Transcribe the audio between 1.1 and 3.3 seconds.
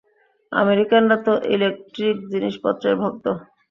তো ইলেকট্রিক জিনিসপত্রের ভক্ত।